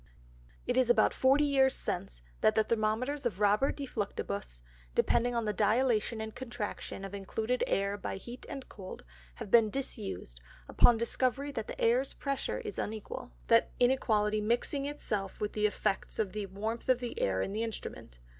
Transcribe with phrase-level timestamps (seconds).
[0.65, 4.63] It is about forty Years since, that the Thermometers of Robert de Fluctibus,
[4.95, 9.03] depending on the Dilatation and Contraction of included Air by Heat and Cold,
[9.35, 14.99] have been disused, upon discovery that the Airs pressure is unequal; that inequality mixing it
[14.99, 18.17] self with the Effects of the warmth of the Air in that Instrument.